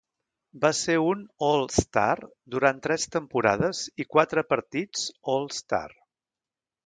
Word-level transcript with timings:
Va 0.61 0.69
ser 0.77 0.93
un 1.07 1.19
All-Star 1.47 2.15
durant 2.55 2.79
tres 2.87 3.05
temporades 3.15 3.83
i 4.05 4.07
quatre 4.15 4.45
partits 4.55 5.03
All-Star. 5.35 5.85